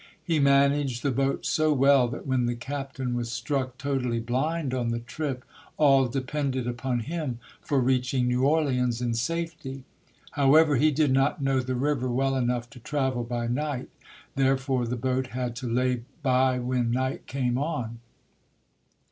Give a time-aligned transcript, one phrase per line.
[0.23, 4.89] He managed the boat so well that when the captain was struck totally blind on
[4.89, 5.45] the trip,
[5.77, 9.83] all depended upon him for reaching New Orleans in safety.
[10.31, 13.89] However, he did not know the river well enough to travel by night;
[14.35, 17.99] therefore the boat had to lay by when night came on.